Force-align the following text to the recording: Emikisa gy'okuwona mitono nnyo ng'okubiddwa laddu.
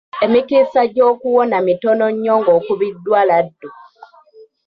Emikisa 0.25 0.81
gy'okuwona 0.93 1.57
mitono 1.67 2.05
nnyo 2.13 2.33
ng'okubiddwa 2.41 3.19
laddu. 3.29 3.69